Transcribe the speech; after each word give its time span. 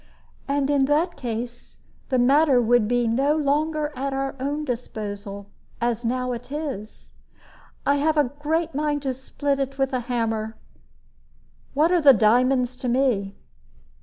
And 0.47 0.71
in 0.71 0.85
that 0.85 1.15
case 1.15 1.77
the 2.09 2.17
matter 2.17 2.59
would 2.59 2.87
be 2.87 3.05
no 3.07 3.35
longer 3.35 3.91
at 3.95 4.13
our 4.13 4.35
own 4.39 4.65
disposal, 4.65 5.45
as 5.79 6.03
now 6.03 6.31
it 6.31 6.51
is. 6.51 7.11
I 7.85 7.97
have 7.97 8.17
a 8.17 8.23
great 8.39 8.73
mind 8.73 9.03
to 9.03 9.13
split 9.13 9.59
it 9.59 9.77
with 9.77 9.93
a 9.93 9.99
hammer. 9.99 10.57
What 11.75 11.91
are 11.91 12.01
the 12.01 12.13
diamonds 12.13 12.75
to 12.77 12.87
me?" 12.87 13.35